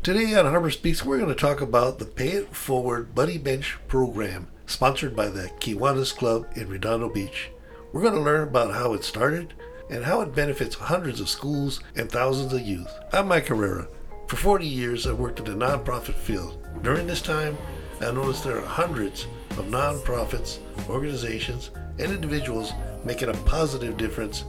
[0.00, 3.76] Today on Harbor Speaks, we're going to talk about the Pay It Forward Buddy Bench
[3.88, 7.50] program sponsored by the Kiwanis Club in Redondo Beach.
[7.92, 9.54] We're going to learn about how it started
[9.90, 12.88] and how it benefits hundreds of schools and thousands of youth.
[13.12, 13.88] I'm Mike Herrera.
[14.28, 16.64] For 40 years, I've worked in the nonprofit field.
[16.82, 17.58] During this time,
[18.00, 22.72] I noticed there are hundreds of nonprofits, organizations, and individuals
[23.04, 24.44] making a positive difference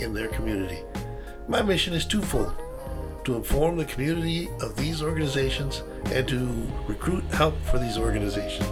[0.00, 0.78] in their community.
[1.46, 2.56] My mission is twofold
[3.24, 8.68] to inform the community of these organizations and to recruit help for these organizations.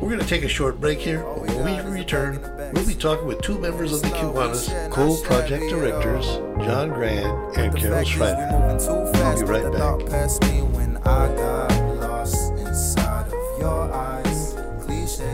[0.00, 2.42] We're going to take a short break here, when we return,
[2.74, 6.26] we'll be talking with two members of the Kiwanis co-project directors,
[6.66, 8.46] John Grand and Carol Schreider.
[8.52, 10.26] We'll be right back.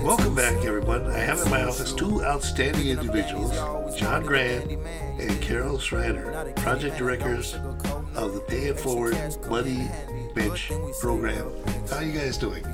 [0.05, 1.07] Welcome back, everyone.
[1.11, 3.51] I have in my office two outstanding individuals,
[3.99, 7.57] John Grand and Carol Schreider, project directors
[8.23, 9.17] of the Pay It Forward
[9.49, 9.89] Buddy
[10.33, 11.51] Bench program.
[11.91, 12.65] How are you guys doing?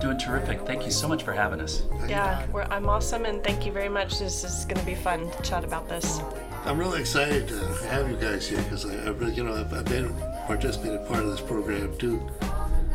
[0.00, 0.60] Doing terrific.
[0.66, 1.84] Thank you so much for having us.
[2.06, 4.18] Yeah, we're, I'm awesome, and thank you very much.
[4.18, 6.20] This is going to be fun to chat about this.
[6.66, 9.72] I'm really excited to have you guys here because I, I really, you know, I've,
[9.72, 10.14] I've been
[10.46, 12.28] participated part of this program too.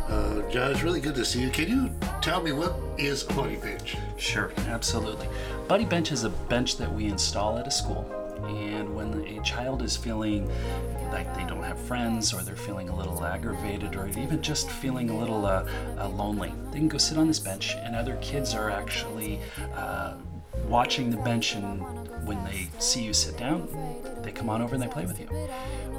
[0.08, 1.50] Uh, John, it's really good to see you.
[1.50, 1.90] Can you
[2.22, 3.98] tell me what is a buddy bench?
[4.18, 5.28] Sure, absolutely.
[5.68, 8.10] Buddy Bench is a bench that we install at a school.
[8.48, 10.50] And when a child is feeling
[11.12, 15.10] like they don't have friends or they're feeling a little aggravated or even just feeling
[15.10, 18.54] a little uh, uh, lonely, they can go sit on this bench and other kids
[18.54, 19.40] are actually
[19.76, 20.14] uh,
[20.68, 21.82] watching the bench and
[22.26, 23.68] when they see you sit down,
[24.22, 25.30] they come on over and they play with you.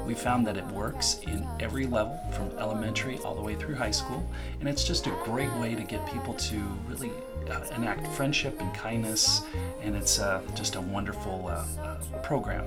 [0.05, 3.91] We found that it works in every level from elementary all the way through high
[3.91, 4.27] school,
[4.59, 7.11] and it's just a great way to get people to really
[7.49, 9.43] uh, enact friendship and kindness,
[9.81, 12.65] and it's uh, just a wonderful uh, uh program.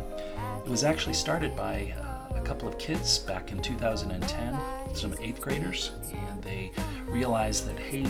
[0.64, 2.11] It was actually started by uh,
[2.42, 4.58] couple of kids back in 2010,
[4.94, 6.70] some eighth graders, and they
[7.06, 8.06] realized that hey,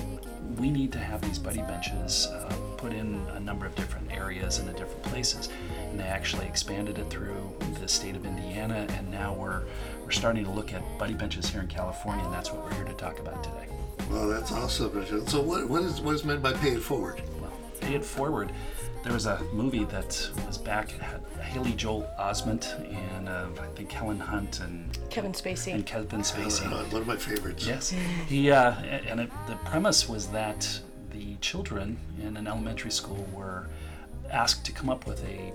[0.59, 4.59] we need to have these buddy benches uh, put in a number of different areas
[4.59, 5.49] and in different places.
[5.91, 9.63] And they actually expanded it through the state of Indiana, and now we're
[10.03, 12.85] we're starting to look at buddy benches here in California, and that's what we're here
[12.85, 13.67] to talk about today.
[14.11, 15.27] Well, that's awesome.
[15.27, 17.23] So, what, what is what is meant by pay it forward?
[17.41, 18.53] Well, pay it forward.
[19.03, 20.93] There was a movie that was back.
[20.93, 25.75] It had Haley Joel Osment and uh, I think Helen Hunt and Kevin Spacey.
[25.75, 26.67] And Kevin Spacey.
[26.67, 27.67] Uh, one of my favorites.
[27.67, 27.93] Yes.
[28.29, 30.81] He uh, and it, the premise was that
[31.11, 33.69] the children in an elementary school were
[34.31, 35.53] asked to come up with a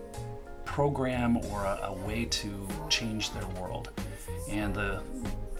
[0.65, 3.89] program or a, a way to change their world.
[4.49, 5.01] And the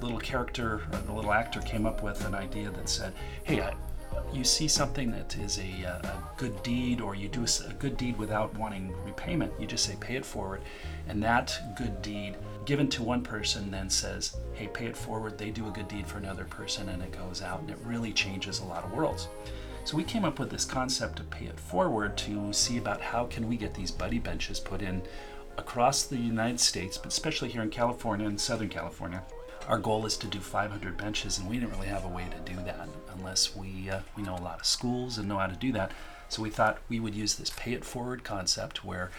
[0.02, 3.74] little character, or the little actor came up with an idea that said, hey, I,
[4.34, 7.98] you see something that is a, uh, a, good deed or you do a good
[7.98, 10.62] deed without wanting repayment, you just say pay it forward.
[11.08, 12.36] And that good deed
[12.66, 15.38] given to one person then says, hey, pay it forward.
[15.38, 18.12] They do a good deed for another person and it goes out and it really
[18.12, 19.28] changes a lot of worlds.
[19.84, 23.26] So we came up with this concept of pay it forward to see about how
[23.26, 25.02] can we get these buddy benches put in
[25.58, 29.24] across the United States, but especially here in California and Southern California.
[29.68, 32.52] Our goal is to do 500 benches, and we didn't really have a way to
[32.52, 35.56] do that unless we uh, we know a lot of schools and know how to
[35.56, 35.92] do that.
[36.30, 39.12] So we thought we would use this pay it forward concept where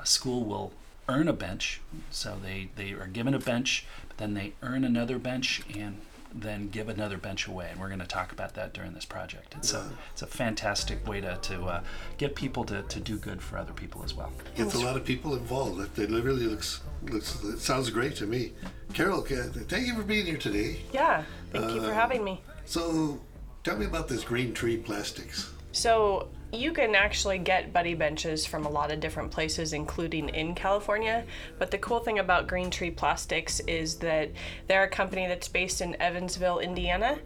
[0.00, 0.72] a school will
[1.08, 1.80] earn a bench.
[2.10, 6.00] So they, they are given a bench, but then they earn another bench and
[6.32, 7.68] then give another bench away.
[7.70, 9.54] And we're going to talk about that during this project.
[9.56, 11.82] It's a it's a fantastic way to, to uh,
[12.18, 14.32] get people to, to do good for other people as well.
[14.54, 15.98] It's a lot of people involved.
[15.98, 18.52] It really looks looks it sounds great to me.
[18.94, 20.80] Carol, thank you for being here today.
[20.92, 22.42] Yeah, thank uh, you for uh, having me.
[22.64, 23.20] So,
[23.64, 25.50] tell me about this green tree plastics.
[25.72, 30.54] So you can actually get buddy benches from a lot of different places, including in
[30.54, 31.24] California.
[31.58, 34.30] But the cool thing about Green Tree Plastics is that
[34.66, 37.18] they're a company that's based in Evansville, Indiana,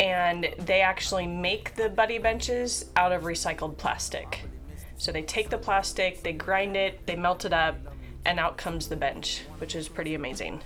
[0.00, 4.40] and they actually make the buddy benches out of recycled plastic.
[4.96, 7.76] So they take the plastic, they grind it, they melt it up,
[8.24, 10.62] and out comes the bench, which is pretty amazing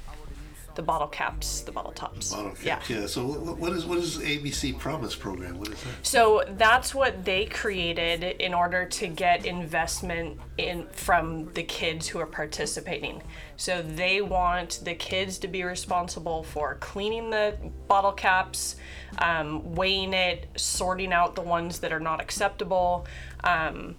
[0.79, 2.33] the bottle caps, the bottle tops.
[2.33, 3.01] Bottle caps, yeah.
[3.01, 3.07] yeah.
[3.09, 5.59] So what is what is ABC Promise program?
[5.59, 6.07] What is that?
[6.07, 12.21] So that's what they created in order to get investment in from the kids who
[12.21, 13.25] are participating.
[13.57, 17.57] So they want the kids to be responsible for cleaning the
[17.89, 18.77] bottle caps,
[19.19, 23.05] um, weighing it, sorting out the ones that are not acceptable,
[23.43, 23.97] um,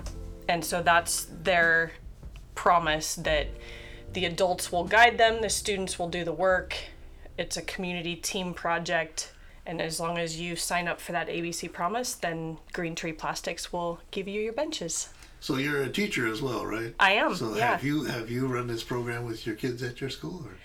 [0.48, 1.92] and so that's their
[2.56, 3.50] promise that
[4.14, 6.76] the adults will guide them, the students will do the work.
[7.38, 9.34] It's a community team project.
[9.66, 13.72] And as long as you sign up for that ABC promise, then Green Tree Plastics
[13.72, 15.10] will give you your benches.
[15.42, 16.94] So you're a teacher as well, right?
[17.00, 17.36] I am.
[17.36, 17.72] So yeah.
[17.72, 20.44] have you have you run this program with your kids at your school?
[20.46, 20.56] Or?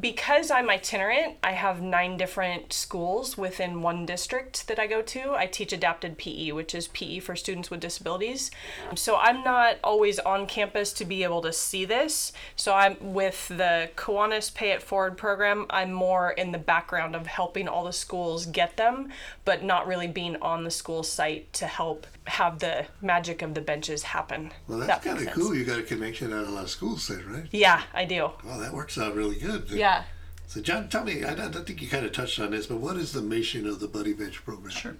[0.00, 5.34] Because I'm itinerant, I have nine different schools within one district that I go to.
[5.34, 8.50] I teach adapted PE, which is PE for students with disabilities.
[8.94, 12.32] So I'm not always on campus to be able to see this.
[12.54, 17.26] So I'm with the Kiwanis Pay It Forward program, I'm more in the background of
[17.26, 19.08] helping all the schools get them,
[19.46, 23.60] but not really being on the school site to help have the magic of the
[23.60, 24.52] benches happen.
[24.66, 25.54] Well, that's makes kind of cool.
[25.54, 27.46] You got a connection at a lot of schools then, right?
[27.50, 28.30] Yeah, I do.
[28.44, 29.70] Well, that works out really good.
[29.78, 30.04] Yeah.
[30.46, 32.78] So, John, tell me, I don't I think you kind of touched on this, but
[32.78, 34.70] what is the mission of the Buddy Bench program?
[34.70, 34.96] Sure.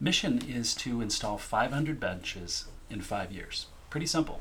[0.00, 3.66] Mission is to install 500 benches in five years.
[3.90, 4.40] Pretty simple.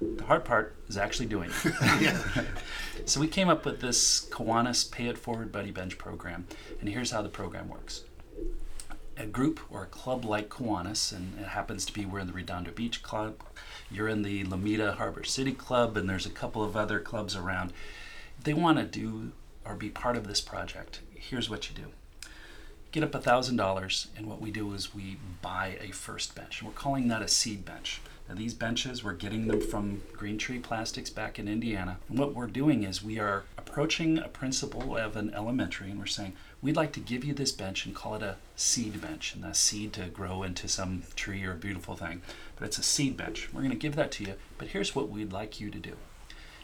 [0.00, 1.74] The hard part is actually doing it.
[2.00, 2.22] yeah.
[3.06, 6.46] So we came up with this Kiwanis Pay It Forward Buddy Bench program,
[6.80, 8.04] and here's how the program works.
[9.18, 12.32] A group or a club like Kiwanis, and it happens to be we're in the
[12.32, 13.42] Redondo Beach Club,
[13.90, 17.72] you're in the Lomita Harbor City Club, and there's a couple of other clubs around.
[18.44, 19.32] They want to do
[19.64, 22.28] or be part of this project, here's what you do.
[22.92, 26.62] Get up a thousand dollars, and what we do is we buy a first bench.
[26.62, 28.02] We're calling that a seed bench.
[28.28, 31.98] Now, these benches, we're getting them from Green Tree Plastics back in Indiana.
[32.08, 36.06] And what we're doing is we are approaching a principal of an elementary and we're
[36.06, 39.34] saying, we'd like to give you this bench and call it a seed bench.
[39.34, 42.22] And that seed to grow into some tree or beautiful thing.
[42.56, 43.50] But it's a seed bench.
[43.52, 44.34] We're going to give that to you.
[44.56, 45.96] But here's what we'd like you to do.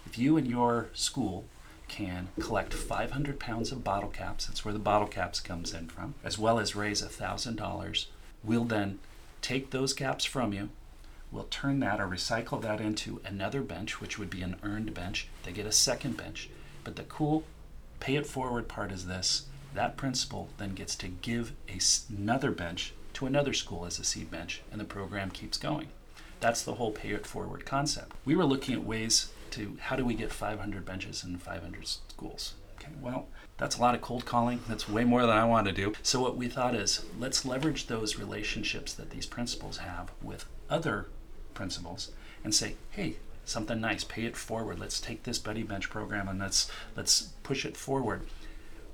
[0.06, 1.44] If you and your school
[1.90, 6.14] can collect 500 pounds of bottle caps, that's where the bottle caps comes in from,
[6.24, 8.06] as well as raise $1,000,
[8.42, 8.98] we'll then
[9.42, 10.70] take those caps from you
[11.32, 15.28] We'll turn that or recycle that into another bench, which would be an earned bench.
[15.44, 16.50] They get a second bench.
[16.82, 17.44] But the cool
[18.00, 21.78] pay it forward part is this that principal then gets to give a
[22.12, 25.88] another bench to another school as a seed bench, and the program keeps going.
[26.40, 28.16] That's the whole pay it forward concept.
[28.24, 32.54] We were looking at ways to how do we get 500 benches in 500 schools?
[32.76, 34.60] Okay, well, that's a lot of cold calling.
[34.68, 35.92] That's way more than I want to do.
[36.02, 41.08] So, what we thought is let's leverage those relationships that these principals have with other
[41.52, 42.12] principals
[42.42, 44.78] and say, hey, something nice, pay it forward.
[44.78, 48.22] Let's take this Buddy Bench program and let's let's push it forward.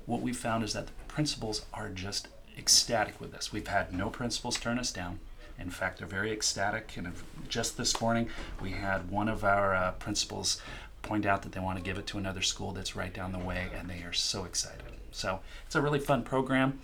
[0.05, 2.27] What we found is that the principals are just
[2.57, 3.53] ecstatic with this.
[3.53, 5.19] We've had no principals turn us down.
[5.59, 6.95] In fact, they're very ecstatic.
[6.97, 7.11] And
[7.49, 8.29] just this morning,
[8.61, 10.61] we had one of our uh, principals
[11.01, 13.39] point out that they want to give it to another school that's right down the
[13.39, 14.81] way, and they are so excited.
[15.11, 16.79] So it's a really fun program.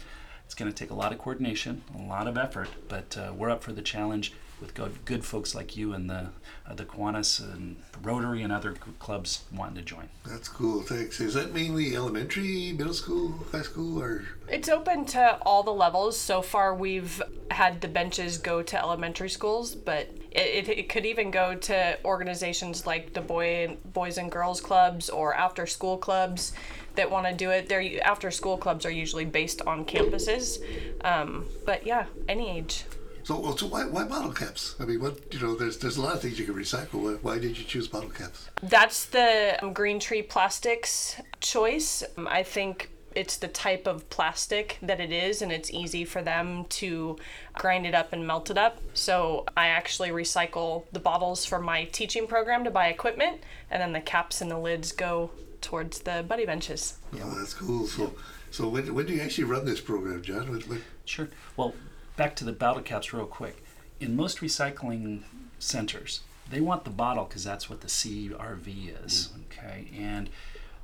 [0.45, 3.49] It's going to take a lot of coordination, a lot of effort, but uh, we're
[3.49, 6.29] up for the challenge with good, good folks like you and the
[6.65, 10.07] uh, the Kiwanis and Rotary and other c- clubs wanting to join.
[10.25, 10.81] That's cool.
[10.81, 11.19] Thanks.
[11.19, 16.17] Is that mainly elementary, middle school, high school, or It's open to all the levels.
[16.17, 17.21] So far, we've
[17.51, 21.99] had the benches go to elementary schools, but it, it, it could even go to
[22.05, 26.53] organizations like the boy boys and girls clubs or after school clubs
[26.95, 27.67] that want to do it.
[27.67, 30.59] Their after school clubs are usually based on campuses,
[31.03, 32.85] um, but yeah, any age.
[33.23, 33.55] So?
[33.55, 34.75] So why, why bottle caps?
[34.79, 35.55] I mean, what you know?
[35.55, 37.01] There's there's a lot of things you can recycle.
[37.01, 38.49] Why, why did you choose bottle caps?
[38.61, 42.03] That's the um, Green Tree Plastics choice.
[42.17, 46.21] Um, I think it's the type of plastic that it is, and it's easy for
[46.21, 47.17] them to
[47.53, 48.79] grind it up and melt it up.
[48.93, 53.93] So I actually recycle the bottles from my teaching program to buy equipment, and then
[53.93, 55.31] the caps and the lids go
[55.61, 56.97] towards the buddy benches.
[57.15, 57.87] Oh, that's cool.
[57.87, 58.13] So
[58.51, 60.49] so when when do you actually run this program, John?
[60.49, 61.27] When, when, Sure.
[61.57, 61.73] Well,
[62.15, 63.63] back to the bottle caps real quick.
[63.99, 65.23] In most recycling
[65.59, 69.29] centers, they want the bottle because that's what the CRV is.
[69.29, 69.41] Mm-hmm.
[69.51, 70.29] Okay, and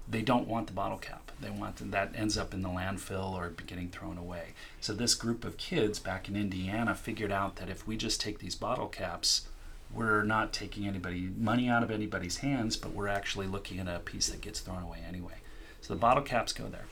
[0.09, 1.31] they don't want the bottle cap.
[1.39, 4.53] They want that ends up in the landfill or be getting thrown away.
[4.81, 8.39] So this group of kids back in Indiana figured out that if we just take
[8.39, 9.48] these bottle caps,
[9.93, 14.00] we're not taking anybody money out of anybody's hands, but we're actually looking at a
[14.00, 15.36] piece that gets thrown away anyway.
[15.81, 16.86] So the bottle caps go there.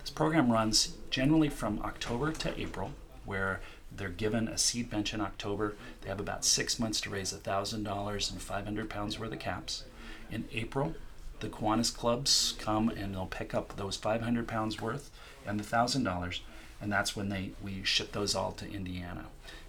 [0.00, 2.92] This program runs generally from October to April,
[3.30, 3.60] where
[3.96, 5.76] they're given a seed bench in October.
[6.00, 9.84] They have about six months to raise $1,000 and 500 pounds worth of caps.
[10.32, 10.96] In April,
[11.38, 15.10] the Kiwanis clubs come and they'll pick up those 500 pounds worth
[15.46, 16.40] and the $1,000,
[16.80, 19.26] and that's when they we ship those all to Indiana.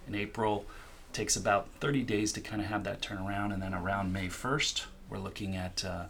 [0.08, 0.66] In April,
[1.12, 4.26] takes about 30 days to kind of have that turn around, and then around May
[4.26, 6.04] 1st, we're looking at uh,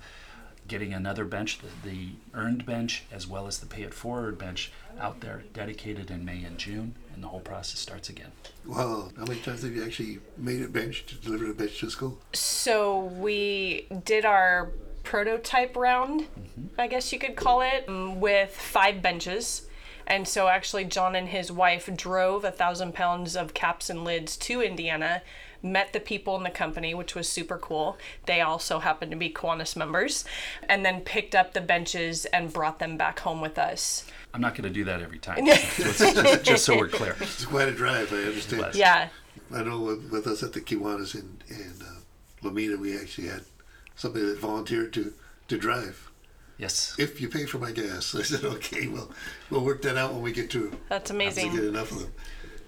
[0.68, 4.72] getting another bench, the, the earned bench, as well as the pay it forward bench,
[4.98, 8.30] out there dedicated in May and June, and the whole process starts again.
[8.66, 11.90] wow, how many times have you actually made a bench to deliver a bench to
[11.90, 12.18] school?
[12.32, 14.70] So we did our
[15.02, 16.26] prototype round,
[16.78, 19.66] I guess you could call it, um, with five benches.
[20.06, 24.36] And so actually, John and his wife drove a thousand pounds of caps and lids
[24.38, 25.22] to Indiana.
[25.62, 27.96] Met the people in the company, which was super cool.
[28.26, 30.24] They also happened to be Kiwanis members,
[30.68, 34.04] and then picked up the benches and brought them back home with us.
[34.34, 35.44] I'm not going to do that every time.
[35.46, 37.16] just, just, just so we're clear.
[37.20, 38.62] It's quite a drive, I understand.
[38.74, 38.76] Yes.
[38.76, 39.08] Yeah.
[39.54, 42.00] I know with, with us at the Kiwanis in, in uh,
[42.42, 43.42] Lomita, we actually had
[43.94, 45.12] somebody that volunteered to,
[45.48, 46.10] to drive.
[46.58, 46.94] Yes.
[46.98, 49.10] If you pay for my gas, I said, okay, well,
[49.50, 51.54] we'll work that out when we get to That's to amazing.
[51.54, 52.12] get enough of them.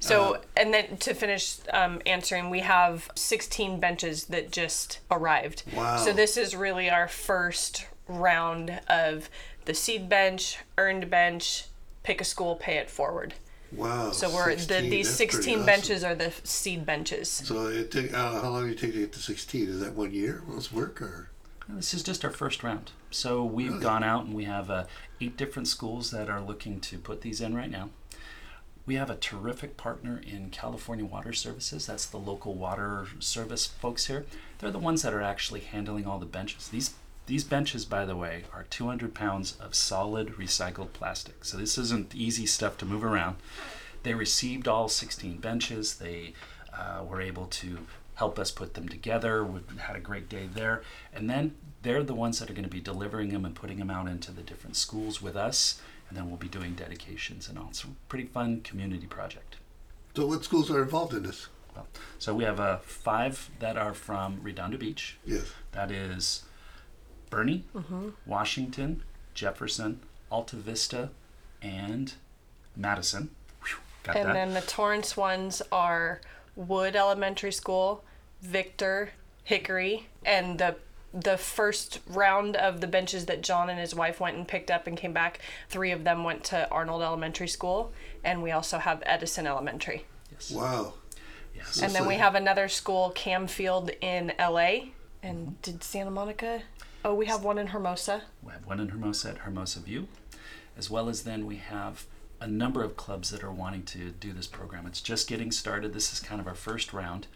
[0.09, 5.63] So, and then to finish um, answering, we have 16 benches that just arrived.
[5.75, 5.97] Wow.
[5.97, 9.31] So, this is really our first round of
[9.65, 11.67] the seed bench, earned bench,
[12.03, 13.35] pick a school, pay it forward.
[13.73, 14.11] Wow.
[14.13, 15.67] So, we're 16, the, these 16 awesome.
[15.67, 17.29] benches are the seed benches.
[17.31, 19.69] So it take, uh, how long did it take to get to 16?
[19.69, 20.43] Is that one year?
[20.47, 21.31] Let's work or?
[21.69, 22.93] This is just our first round.
[23.11, 23.83] So we've Really?
[23.83, 24.85] gone out and we have uh,
[25.21, 27.89] eight different schools that are looking to put these in right now.
[28.87, 31.87] We have a terrific partner in California Water Services.
[31.87, 34.27] That's the local water service folks here.
[34.59, 36.69] They're the ones that are actually handling all the benches.
[36.69, 36.95] These
[37.27, 41.45] these benches, by the way, are 200 pounds of solid recycled plastic.
[41.45, 43.37] So this isn't easy stuff to move around.
[44.03, 45.95] They received all 16 benches.
[45.95, 46.35] They
[46.77, 47.79] uh, were able to
[48.17, 49.43] help us put them together.
[49.43, 50.83] We had a great day there.
[51.15, 53.91] And then they're the ones that are going to be delivering them and putting them
[53.91, 55.81] out into the different schools with us.
[56.09, 57.69] And then we'll be doing dedications and all.
[57.71, 59.57] It's a pretty fun community project.
[60.17, 61.49] So what schools are involved in this?
[61.75, 61.87] Well,
[62.19, 65.17] so we have uh, five that are from Redondo Beach.
[65.25, 65.47] Yes.
[65.73, 66.45] That is
[67.31, 67.65] Birney,
[68.27, 69.03] Washington,
[69.35, 71.11] Jefferson, Alta Vista,
[71.61, 72.15] and
[72.77, 73.31] Madison.
[73.67, 74.33] Whew, got And that.
[74.35, 76.21] then the Torrance ones are
[76.55, 78.05] Wood Elementary School,
[78.41, 79.11] Victor,
[79.43, 80.77] Hickory, and the
[81.15, 84.89] the first round of the benches that John and his wife went and picked up
[84.89, 87.93] and came back, three of them went to Arnold Elementary School,
[88.25, 90.05] and we also have Edison Elementary.
[90.33, 90.51] yes.
[90.51, 90.95] Wow.
[91.55, 91.81] yes.
[91.81, 94.91] And then we have another school, Camfield in LA.
[95.23, 96.63] And did Santa Monica?
[97.05, 98.23] Oh, we have one in Hermosa.
[98.43, 100.09] We have one in Hermosa at Hermosa View,
[100.77, 102.07] as well as then we have
[102.41, 104.87] a number of clubs that are wanting to do this program.
[104.87, 105.93] It's just getting started.
[105.93, 107.27] This is kind of our first round.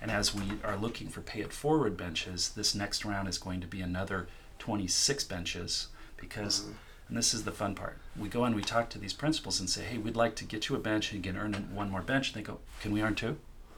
[0.00, 3.60] And as we are looking for pay it forward benches, this next round is going
[3.60, 6.66] to be another 26 benches because,
[7.08, 9.68] and this is the fun part, we go and we talk to these principals and
[9.68, 12.02] say, hey, we'd like to get you a bench and you can earn one more
[12.02, 12.32] bench.
[12.32, 13.36] And they go, can we earn two?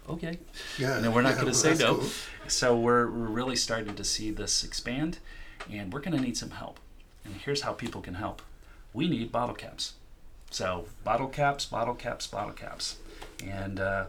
[0.08, 0.38] Okay.
[0.78, 0.96] Yeah.
[0.96, 1.96] And then we're not yeah, going well, to say no.
[1.96, 2.08] cool.
[2.48, 5.18] So we're, we're really starting to see this expand,
[5.70, 6.80] and we're going to need some help.
[7.24, 8.42] And here's how people can help
[8.94, 9.94] we need bottle caps.
[10.50, 12.96] So, bottle caps, bottle caps, bottle caps.
[13.46, 14.06] And uh,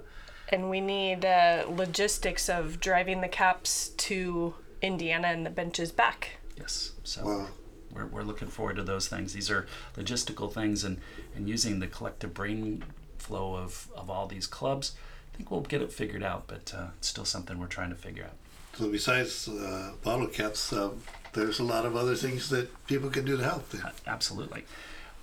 [0.52, 6.38] And we need uh, logistics of driving the caps to Indiana and the benches back.
[6.58, 7.48] yes, so Wow.
[7.94, 9.34] we're, we're looking forward to those things.
[9.34, 11.00] These are logistical things, and,
[11.36, 12.84] and using the collective brain
[13.18, 14.94] flow of, of all these clubs,
[15.34, 17.96] I think we'll get it figured out, but uh, it's still something we're trying to
[17.96, 18.34] figure out.
[18.78, 21.02] So besides uh, bottle caps, um,
[21.34, 23.70] there's a lot of other things that people can do to help.
[23.70, 23.92] Then.
[24.08, 24.66] Absolutely.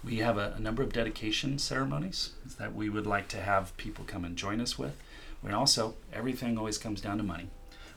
[0.05, 4.05] We have a, a number of dedication ceremonies that we would like to have people
[4.07, 4.95] come and join us with.
[5.47, 7.49] And also, everything always comes down to money.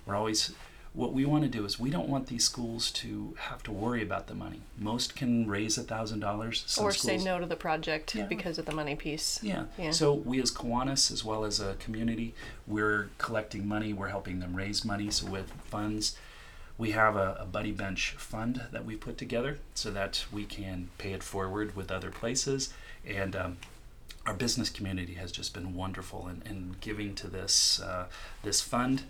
[0.05, 0.51] We're always,
[0.93, 4.03] what we want to do is we don't want these schools to have to worry
[4.03, 4.61] about the money.
[4.77, 6.77] Most can raise a thousand dollars.
[6.79, 8.27] Or say no to the project Yeah.
[8.27, 9.39] because of the money piece.
[9.41, 9.65] yeah.
[9.79, 9.91] Yeah.
[9.91, 12.35] So we as Kiwanis, as well as a community,
[12.67, 13.93] we're collecting money.
[13.93, 15.09] We're helping them raise money.
[15.09, 16.15] So with funds,
[16.77, 20.89] we have a, a buddy bench fund that we put together so that we can
[20.99, 22.71] pay it forward with other places.
[23.05, 23.57] And um,
[24.29, 28.05] our business community has just been wonderful in, in giving to this uh,
[28.43, 29.01] this fund.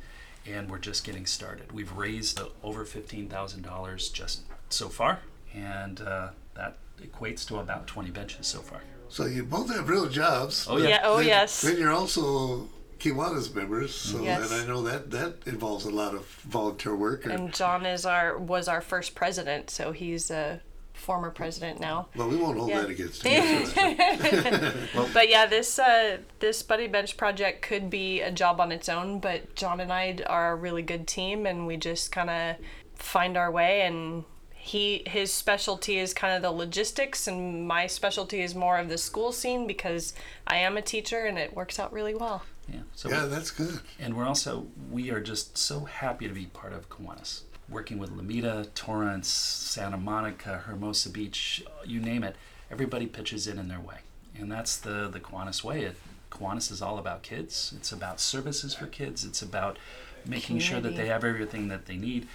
[0.48, 1.74] And we're just getting started.
[1.74, 5.20] We've raised uh, over fifteen thousand dollars just so far,
[5.54, 8.82] and uh, that equates to about twenty benches so far.
[9.10, 10.66] So you both have real jobs.
[10.70, 10.88] Oh, yeah.
[10.88, 11.62] Yeah, oh, then- yes.
[11.62, 14.50] Then you're also Kiwanis members, so Yes.
[14.52, 17.26] and I know that that involves a lot of volunteer work.
[17.26, 20.62] And John is our was our first president, so he's a
[21.00, 22.08] former president now.
[22.16, 22.82] well, we won't hold Yeah.
[22.82, 25.10] that against you.
[25.14, 29.20] But yeah, this uh, this Buddy Bench project could be a job on its own,
[29.20, 32.56] but John and I are a really good team, and we just kind of
[32.96, 33.82] find our way.
[33.82, 38.90] And he his specialty is kind of the logistics, and my specialty is more of
[38.90, 40.14] the school scene because
[40.48, 42.44] I am a teacher, and it works out really well.
[42.72, 42.82] Yeah.
[42.94, 43.80] So yeah, that's good.
[44.00, 47.42] And we're also, we are just so happy to be part of Kiwanis.
[47.72, 52.36] Working with Lomita, Torrance, Santa Monica, Hermosa Beach, you name it,
[52.72, 54.00] everybody pitches in in their way.
[54.38, 55.84] And that's the, the Kiwanis way.
[55.84, 55.96] It,
[56.32, 57.74] Kiwanis is all about kids.
[57.76, 59.26] It's about services for kids.
[59.26, 59.78] It's about
[60.26, 62.28] making sure that they have everything that they need.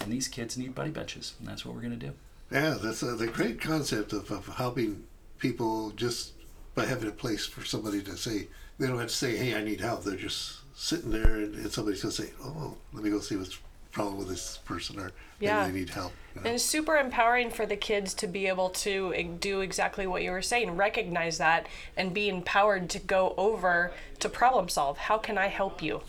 [0.00, 1.34] And these kids need buddy benches.
[1.38, 2.12] And that's what we're going to do.
[2.50, 5.04] Yeah, that's a, the great concept of, of helping
[5.38, 6.32] people just
[6.74, 9.62] by having a place for somebody to say they don't have to say, "Hey, I
[9.62, 13.20] need help." They're just sitting there, and, and somebody's gonna say, "Oh, let me go
[13.20, 13.58] see what's
[13.96, 15.66] wrong with this person," or Yeah.
[15.66, 16.12] they need help.
[16.34, 16.46] you know?
[16.46, 20.30] And it's super empowering for the kids to be able to do exactly what you
[20.30, 24.96] were saying, recognize that, and be empowered to go over to problem solve.
[24.96, 26.02] How can I help you?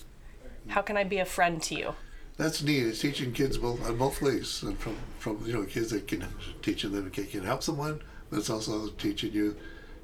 [0.69, 1.95] How can I be a friend to you?
[2.37, 2.83] That's neat.
[2.87, 6.25] It's teaching kids both on both ways, and from from you know kids that can
[6.61, 9.55] teaching them can, can help someone, but it's also teaching you,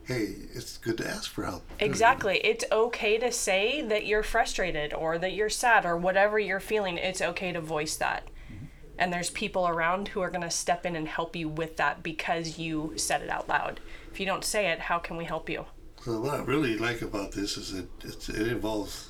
[0.10, 1.64] hey, it's good to ask for help.
[1.80, 2.38] Exactly.
[2.44, 6.98] It's okay to say that you're frustrated or that you're sad or whatever you're feeling.
[6.98, 8.24] It's okay to voice that.
[8.52, 8.66] Mm-hmm.
[8.98, 12.02] And there's people around who are going to step in and help you with that
[12.02, 13.80] because you said it out loud.
[14.12, 15.66] If you don't say it, how can we help you?
[16.04, 19.10] So what I really like about this is that it's, it involves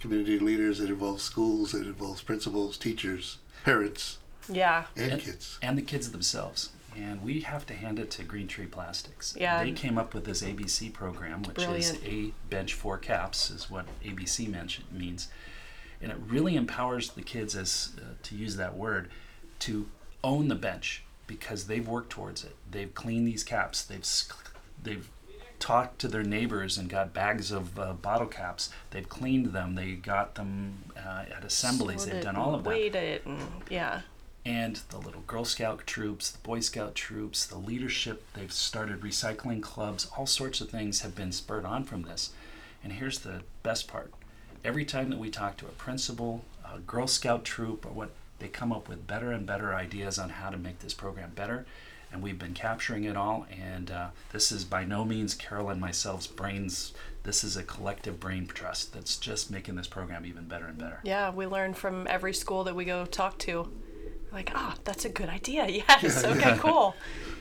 [0.00, 4.18] community leaders, it involves schools, it involves principals, teachers, parents,
[4.48, 4.86] Yeah.
[4.96, 5.58] and, And- kids.
[5.62, 6.70] and the kids themselves.
[6.96, 9.34] And we have to hand it to Green Tree Plastics.
[9.38, 9.62] Yeah.
[9.64, 11.84] They came up with this ABC program, which Brilliant.
[11.84, 15.28] is A Bench For Caps, is what ABC mention, means.
[16.00, 19.10] And it really empowers the kids, as uh, to use that word,
[19.60, 19.88] to
[20.24, 22.56] own the bench because they've worked towards it.
[22.70, 23.82] They've cleaned these caps.
[23.84, 24.06] They've
[24.82, 25.08] they've
[25.62, 28.70] talked to their neighbors and got bags of uh, bottle caps.
[28.90, 29.76] They've cleaned them.
[29.76, 32.04] They got them uh, at assemblies.
[32.04, 32.70] They've done all of that
[33.24, 33.38] and
[33.70, 34.00] yeah.
[34.44, 39.62] And the little Girl Scout troops, the Boy Scout troops, the leadership, they've started recycling
[39.62, 42.30] clubs, all sorts of things have been spurred on from this.
[42.82, 44.12] And here's the best part
[44.64, 48.48] every time that we talk to a principal, a Girl Scout troop, or what, they
[48.48, 51.64] come up with better and better ideas on how to make this program better.
[52.12, 53.46] And we've been capturing it all.
[53.50, 56.92] And uh, this is by no means Carol and myself's brains.
[57.22, 61.00] This is a collective brain trust that's just making this program even better and better.
[61.04, 63.70] Yeah, we learn from every school that we go talk to.
[64.32, 65.66] Like, ah, that's a good idea.
[66.02, 66.22] Yes.
[66.24, 66.56] Yeah, okay, yeah.
[66.58, 66.94] cool.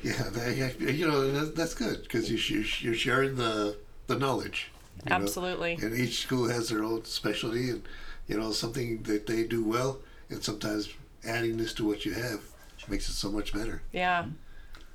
[0.04, 4.18] Yeah, that, yeah, you know that, that's good because you, you you're sharing the the
[4.18, 4.72] knowledge.
[5.06, 5.16] you know.
[5.16, 5.74] Absolutely.
[5.82, 7.84] And each school has their own specialty, and
[8.28, 10.90] you know something that they do well, and sometimes
[11.26, 12.42] adding this to what you have
[12.90, 13.84] makes it so much better.
[13.94, 14.26] Yeah.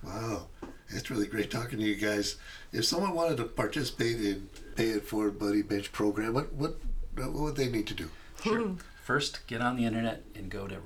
[0.03, 0.49] Wow,
[0.89, 2.37] it's really great talking to you guys.
[2.73, 6.77] If someone wanted to participate in Pay It Forward Buddy Bench program, what what
[7.15, 8.11] what would they need to do?
[8.43, 8.73] Sure.
[9.03, 10.79] First, get on the internet and go to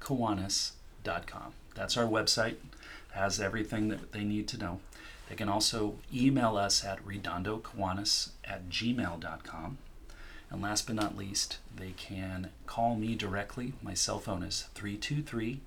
[0.00, 1.52] redondokiwanis.com.
[1.74, 2.52] That's our website.
[2.52, 4.80] It has everything that they need to know.
[5.28, 9.78] They can also email us at redondokiwanis at gmail.com.
[10.50, 13.74] And last but not least, they can call me directly.
[13.82, 15.60] My cell phone is 323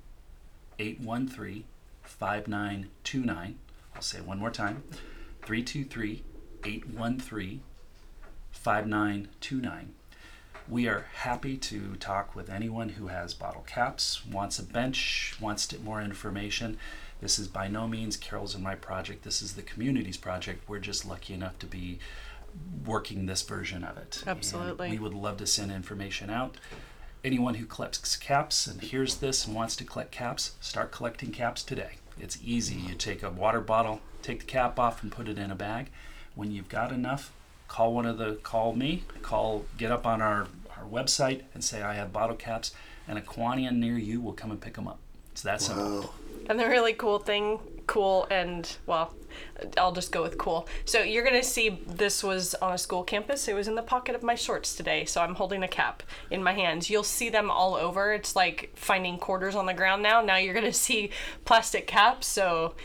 [0.79, 1.63] 813
[2.03, 3.55] 5929.
[3.95, 4.83] I'll say it one more time
[5.43, 6.23] 323
[6.65, 7.61] 813
[8.51, 9.93] 5929.
[10.69, 15.67] We are happy to talk with anyone who has bottle caps, wants a bench, wants
[15.67, 16.77] to, more information.
[17.19, 19.23] This is by no means Carol's and my project.
[19.23, 20.67] This is the community's project.
[20.69, 21.99] We're just lucky enough to be
[22.85, 24.19] working this version of it.
[24.21, 24.91] And Absolutely.
[24.91, 26.57] we would love to send information out.
[27.25, 31.63] Anyone who collects caps and hears this and wants to collect caps, start collecting caps
[31.63, 31.97] today.
[32.17, 32.75] It's easy.
[32.75, 35.89] You take a water bottle, take the cap off, and put it in a bag.
[36.35, 37.31] When you've got enough,
[37.67, 40.47] call one of the call me, call get up on our,
[40.77, 42.71] our website and say I have bottle caps,
[43.07, 44.99] and a Kiwanian near you will come and pick them up.
[45.31, 46.13] It's that simple.
[46.47, 49.13] And the really cool thing, cool and well,
[49.77, 50.67] I'll just go with cool.
[50.85, 53.47] So you're gonna see this was on a school campus.
[53.47, 56.43] It was in the pocket of my shorts today, so I'm holding a cap in
[56.43, 56.89] my hands.
[56.89, 58.13] You'll see them all over.
[58.13, 60.21] It's like finding quarters on the ground now.
[60.21, 61.11] Now you're gonna see
[61.45, 62.27] plastic caps.
[62.27, 62.75] So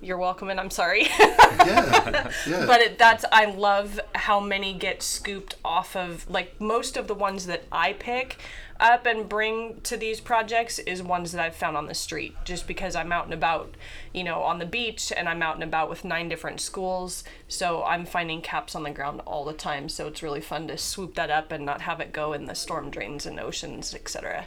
[0.00, 1.08] you're welcome, and I'm sorry.
[1.66, 2.66] Yeah, yeah.
[2.66, 7.14] but it, that's I love how many get scooped off of like most of the
[7.14, 8.38] ones that I pick
[8.80, 12.66] up and bring to these projects is ones that I've found on the street just
[12.66, 13.74] because I'm out and about,
[14.14, 17.24] you know, on the beach and I'm out and about with nine different schools.
[17.48, 19.88] So I'm finding caps on the ground all the time.
[19.88, 22.54] So it's really fun to swoop that up and not have it go in the
[22.54, 24.46] storm drains and oceans, etc.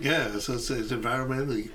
[0.00, 1.70] yeah, so it's, it's environmentally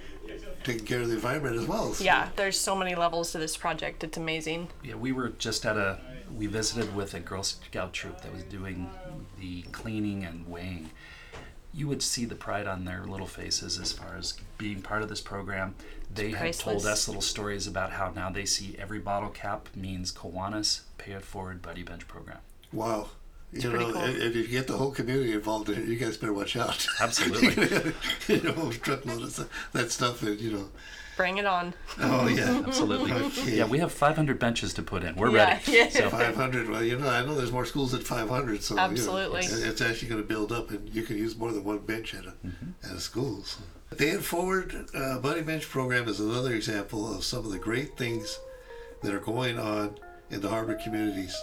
[0.66, 1.94] taking care of the environment as well.
[1.94, 4.04] So- Yeah, there's so many levels to this project.
[4.04, 4.70] It's amazing.
[4.84, 6.00] Yeah, we were just at a.
[6.36, 8.90] We visited with a Girl Scout troop that was doing
[9.40, 10.90] the cleaning and weighing.
[11.74, 15.08] You would see the pride on their little faces as far as being part of
[15.10, 15.76] this program.
[16.14, 20.12] They had told us little stories about how now they see every bottle cap means
[20.12, 22.40] Kiwanis Pay It Forward Buddy Bench program.
[22.74, 23.10] Wow.
[23.54, 24.02] You pretty know, cool.
[24.02, 26.56] and, and if you get the whole community involved in it, you guys better watch
[26.58, 26.86] out.
[27.02, 27.94] Absolutely.
[28.28, 30.70] you know, truckload of that stuff, and you know.
[31.16, 31.74] Bring it on.
[32.02, 33.14] Oh yeah, Absolutely.
[33.14, 33.56] Okay.
[33.56, 35.16] Yeah, we have 500 benches to put in.
[35.16, 35.72] We're Yeah, ready.
[35.72, 35.88] yeah.
[35.88, 36.70] So, 500.
[36.70, 39.40] Well, you know, I know there's more schools at 500, so you know, Absolutely.
[39.40, 42.14] it's, it's actually going to build up, and you can use more than one bench
[42.14, 42.72] at a Mm-hmm.
[42.84, 43.44] at a school.
[43.46, 43.62] So.
[43.92, 47.96] The Pay Forward uh, Buddy Bench program is another example of some of the great
[47.98, 48.38] things
[49.02, 49.96] that are going on
[50.30, 51.34] in the harbor communities.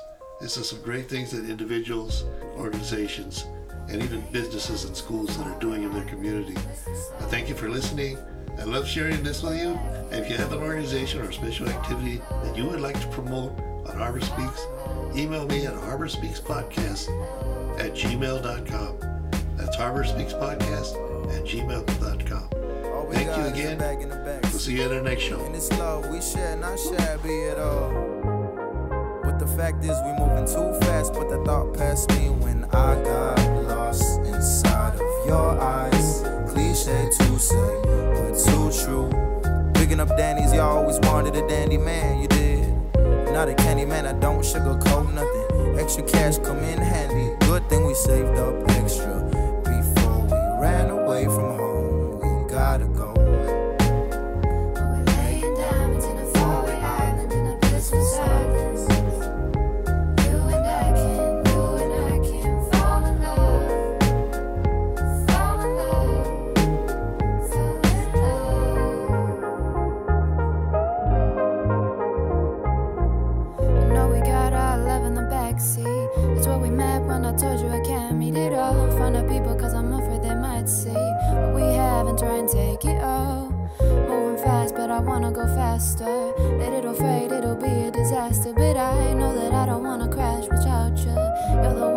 [0.43, 2.25] This is some great things that individuals,
[2.57, 3.47] organizations,
[3.89, 6.57] and even businesses and schools that are doing in their community.
[6.57, 8.19] I thank you for listening.
[8.59, 9.75] I love sharing this with you.
[10.11, 13.57] And if you have an organization or special activity that you would like to promote
[13.87, 14.67] on Harbor Speaks,
[15.15, 18.99] email me at harborspeakspodcast at gmail.com.
[19.57, 20.97] That's Harbor Speaks Podcast
[21.37, 22.49] at gmail.com.
[23.13, 23.79] Thank you again.
[24.43, 25.45] We'll see you at our next show.
[25.45, 28.12] And it's love we share, not shabby at all.
[29.57, 31.13] Fact is, we moving too fast.
[31.13, 36.23] But the thought passed me when I got lost inside of your eyes.
[36.51, 39.11] Cliche to say, but too true.
[39.75, 42.73] Picking up Danny's, you always wanted a dandy man, you did.
[43.33, 45.79] Not a candy man, I don't sugarcoat nothing.
[45.79, 47.37] Extra cash come in handy.
[47.47, 49.21] Good thing we saved up extra
[49.65, 51.52] before we ran away from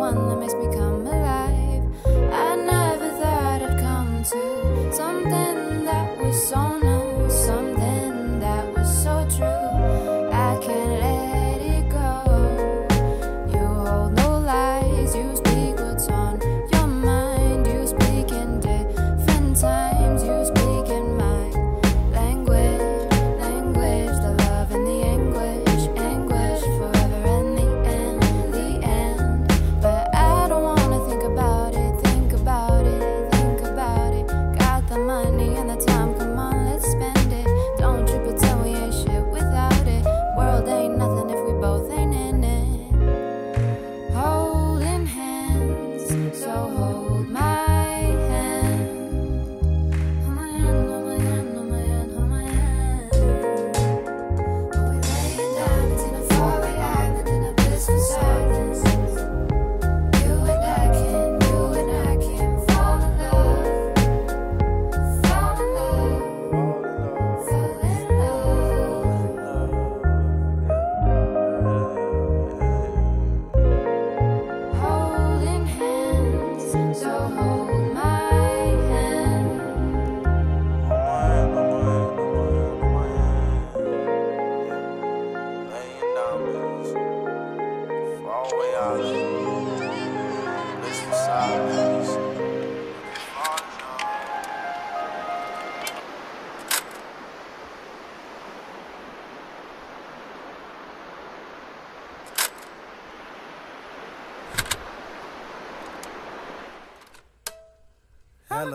[0.06, 0.85] one that makes me come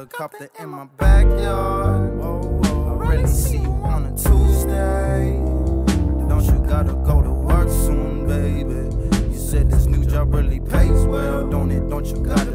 [0.01, 2.19] Helicopter in my backyard.
[2.23, 2.59] Oh,
[2.89, 5.37] I really see you on a Tuesday.
[6.27, 9.29] Don't you gotta go to work soon, baby?
[9.31, 11.87] You said this new job really pays well, don't it?
[11.87, 12.50] Don't you gotta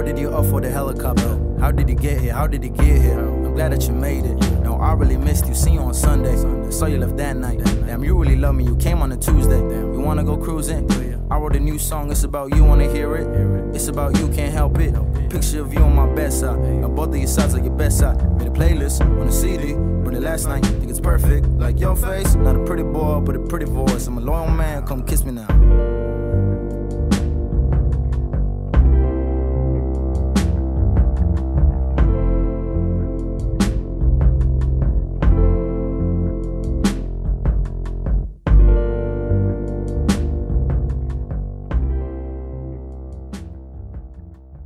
[0.00, 1.38] how did you afford the helicopter?
[1.60, 2.32] How did you get here?
[2.32, 3.18] How did you get here?
[3.18, 4.34] I'm glad that you made it.
[4.62, 5.54] No, I really missed you.
[5.54, 6.36] See you on Sunday.
[6.70, 7.58] Saw you left that night.
[7.84, 8.64] Damn, you really love me.
[8.64, 9.58] You came on a Tuesday.
[9.58, 10.90] You wanna go cruising?
[11.30, 12.10] I wrote a new song.
[12.10, 12.64] It's about you.
[12.64, 13.76] Wanna hear it?
[13.76, 14.28] It's about you.
[14.28, 14.94] Can't help it.
[15.28, 16.58] Picture of you on my best side.
[16.58, 18.16] Now both of your sides are your best side.
[18.38, 19.74] Made a playlist on the CD.
[19.74, 20.64] Wrote it last night.
[20.64, 21.46] Think it's perfect.
[21.58, 22.36] Like your face.
[22.36, 24.06] Not a pretty boy, but a pretty voice.
[24.06, 24.86] I'm a loyal man.
[24.86, 25.99] Come kiss me now.